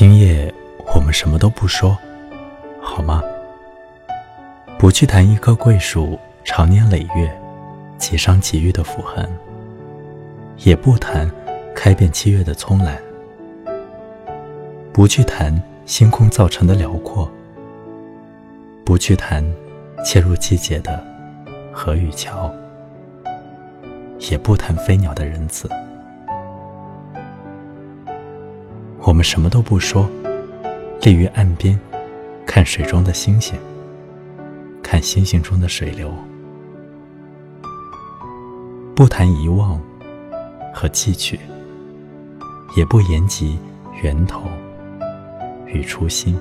[0.00, 0.54] 今夜
[0.94, 1.98] 我们什么都不说，
[2.80, 3.20] 好吗？
[4.78, 7.28] 不去谈一棵桂树长年累月、
[7.96, 9.28] 几伤几愈的腐痕，
[10.58, 11.28] 也不谈
[11.74, 12.96] 开遍七月的葱兰，
[14.92, 17.28] 不去谈星空造成的辽阔，
[18.84, 19.44] 不去谈
[20.04, 21.04] 切入季节的
[21.72, 22.48] 河与桥，
[24.30, 25.68] 也不谈飞鸟的仁慈。
[29.00, 30.08] 我们什么都不说，
[31.02, 31.78] 立于岸边，
[32.44, 33.58] 看水中的星星，
[34.82, 36.12] 看星星中的水流，
[38.94, 39.80] 不谈遗忘
[40.74, 41.38] 和记取，
[42.76, 43.58] 也不言及
[44.02, 44.42] 源头
[45.66, 46.38] 与初心。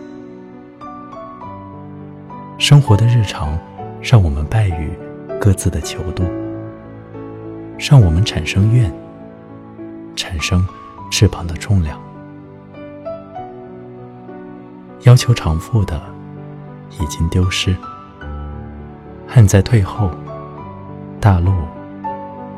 [2.58, 3.58] 生活的日常，
[4.02, 4.92] 让我们败于
[5.40, 6.24] 各自的求度，
[7.78, 8.92] 让我们产生怨，
[10.16, 10.68] 产生
[11.12, 12.02] 翅膀的重量。
[15.02, 16.02] 要求偿付的
[17.00, 17.76] 已经丢失，
[19.28, 20.12] 恨在退后，
[21.22, 21.54] 大陆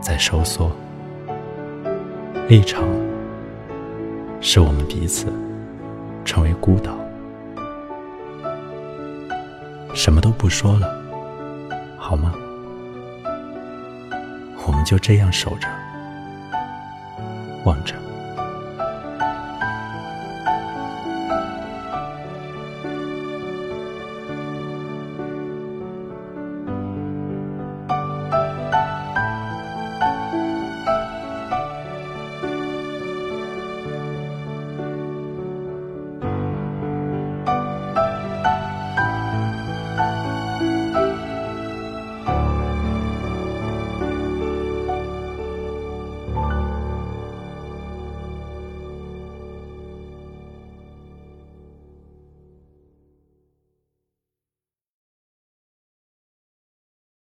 [0.02, 0.72] 在收缩，
[2.48, 2.84] 立场
[4.42, 5.28] 使我们彼此
[6.26, 6.92] 成为孤岛，
[9.94, 10.98] 什么都不说了，
[11.98, 12.34] 好吗？
[14.66, 15.68] 我们就这样守着，
[17.66, 17.94] 望着。